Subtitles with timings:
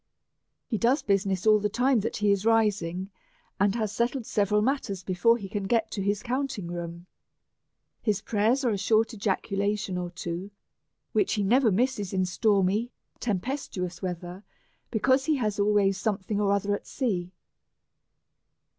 [0.67, 3.11] He does business ail the time that he is rising,
[3.59, 7.05] and has settled several matters before he can get to his counting room.
[8.01, 10.49] His prayers are a short ejaculation or two,
[11.11, 14.43] which he never misses in stormy tempestuous weather,
[14.89, 17.31] because he has always something or other at sea.